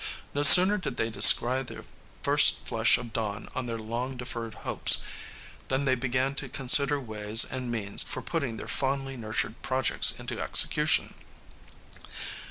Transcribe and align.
No 0.33 0.41
sooner 0.41 0.79
did 0.79 0.97
they 0.97 1.11
descry 1.11 1.61
the 1.61 1.85
first 2.23 2.65
flush 2.65 2.97
of 2.97 3.13
dawn 3.13 3.47
on 3.53 3.67
their 3.67 3.77
long 3.77 4.17
deferred 4.17 4.55
hopes 4.65 5.03
than 5.67 5.85
they 5.85 5.93
began 5.93 6.33
to 6.41 6.49
consider 6.49 6.99
ways 6.99 7.45
and 7.45 7.71
means 7.71 8.01
for 8.03 8.23
putting 8.23 8.57
their 8.57 8.67
fondly 8.67 9.15
nurtured 9.15 9.61
projects 9.61 10.11
into 10.19 10.41
execution. 10.41 11.13